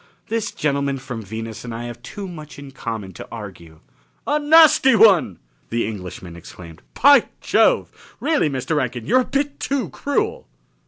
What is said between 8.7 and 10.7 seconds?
Rankin, you're a bit too cruel!"